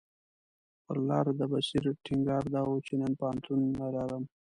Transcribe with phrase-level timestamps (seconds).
[0.85, 4.23] پر لاره د بصیر ټینګار دا و چې نن پوهنتون نه لرم.